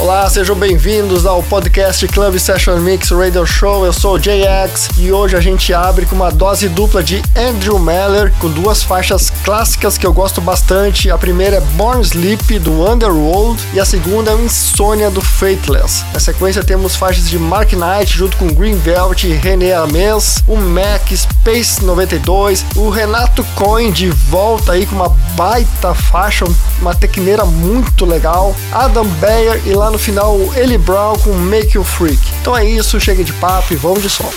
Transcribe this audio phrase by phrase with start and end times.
[0.00, 3.84] Olá, sejam bem-vindos ao podcast Club Session Mix Radio Show.
[3.84, 7.80] Eu sou o JX e hoje a gente abre com uma dose dupla de Andrew
[7.80, 11.10] Meller com duas faixas clássicas que eu gosto bastante.
[11.10, 16.04] A primeira é Born Sleep do Underworld e a segunda é Insônia do Fateless.
[16.12, 20.54] Na sequência temos faixas de Mark Knight junto com Green Velvet e René Ames, o
[20.56, 26.44] Mac Space 92, o Renato Cohen de volta aí com uma baita faixa,
[26.80, 31.84] uma tecneira muito legal, Adam Beyer e lá no final Eli Brown com Make You
[31.84, 32.18] Freak.
[32.40, 34.30] Então é isso, chega de papo e vamos de som.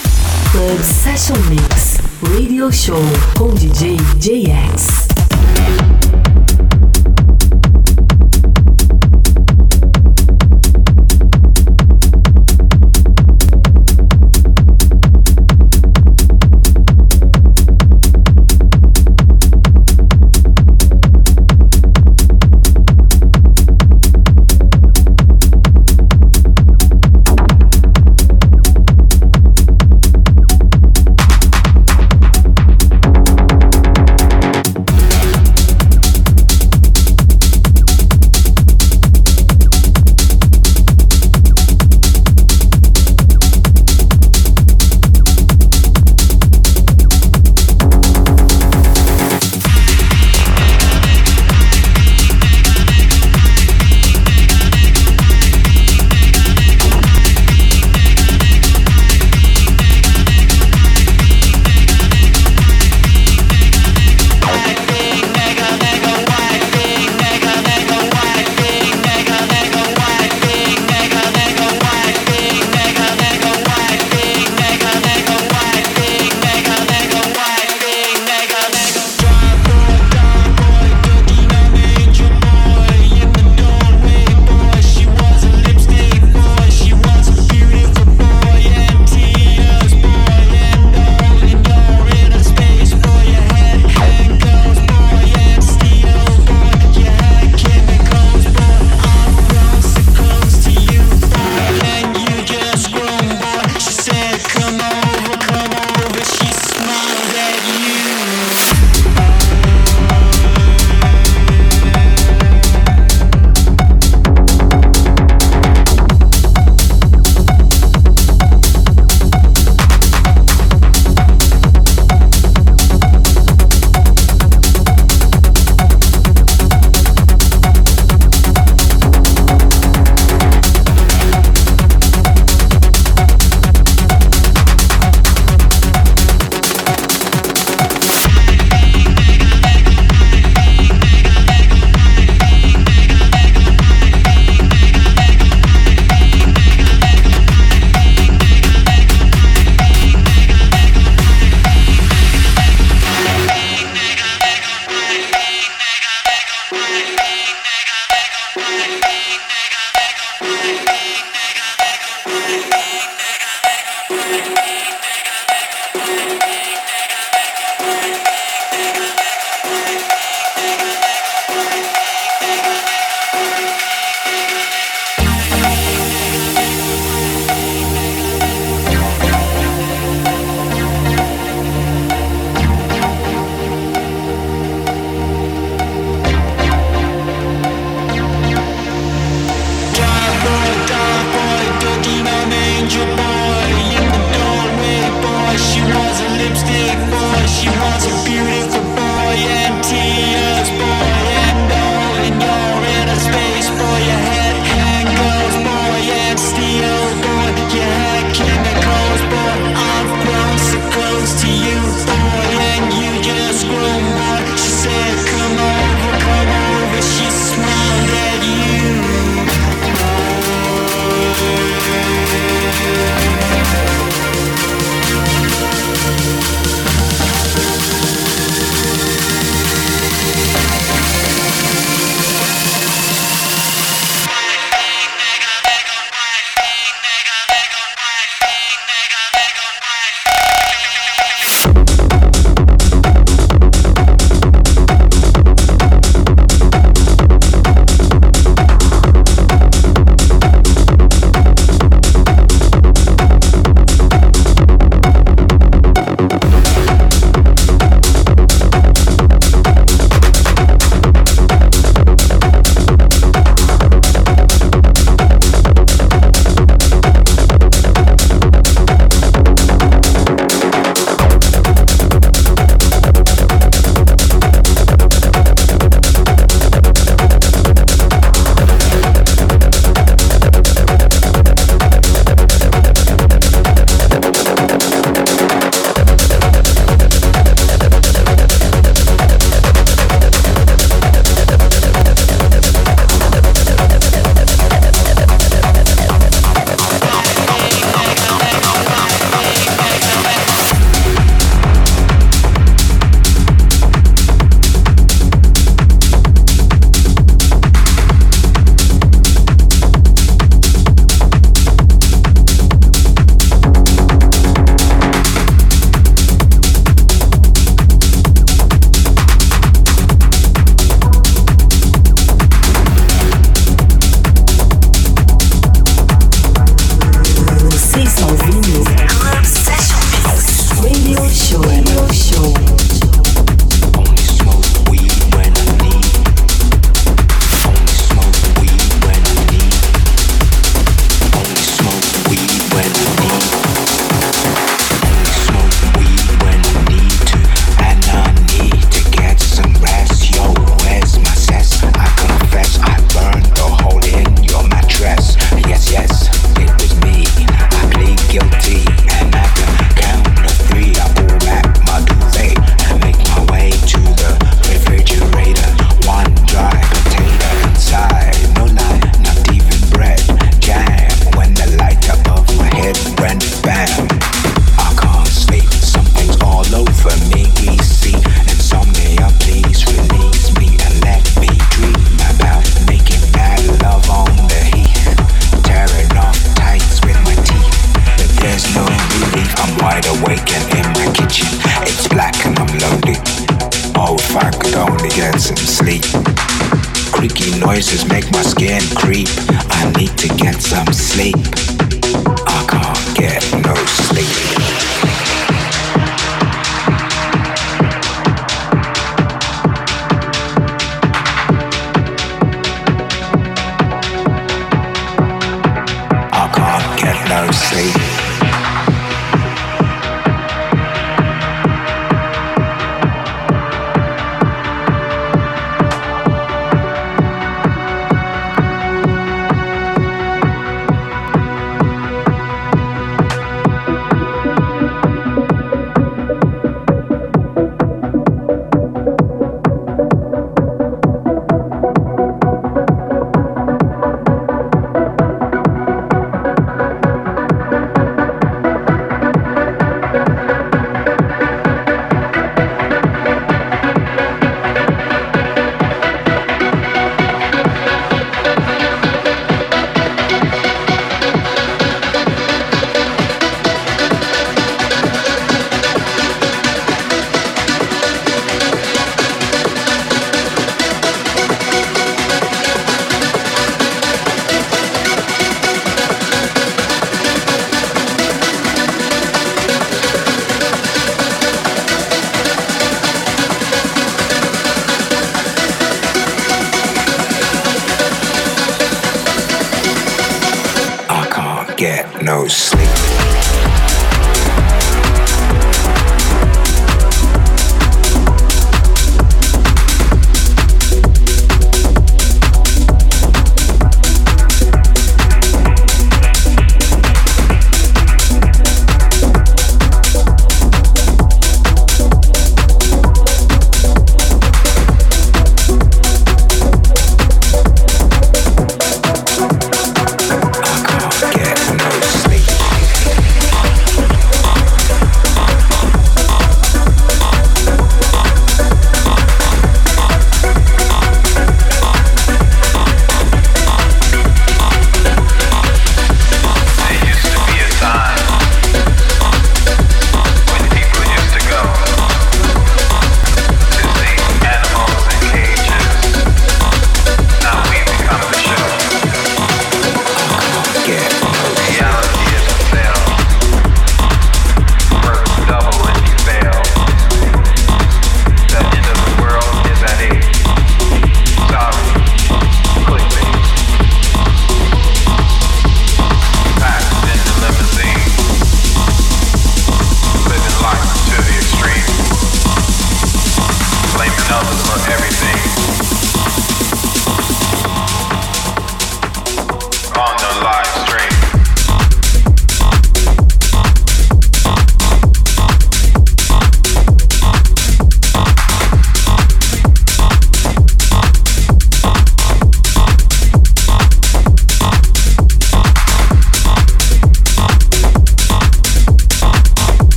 [0.51, 3.03] Club Session Mix Radio Show
[3.37, 5.90] com DJ JX.